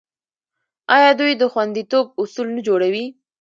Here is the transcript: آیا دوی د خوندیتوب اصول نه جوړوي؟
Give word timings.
آیا 0.95 1.11
دوی 1.19 1.33
د 1.41 1.43
خوندیتوب 1.51 2.05
اصول 2.21 2.47
نه 2.55 2.61
جوړوي؟ 2.67 3.05